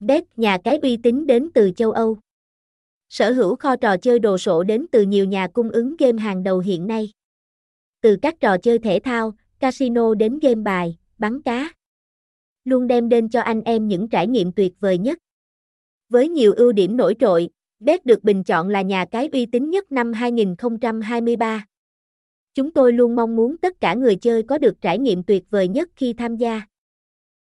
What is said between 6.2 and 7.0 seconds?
hàng đầu hiện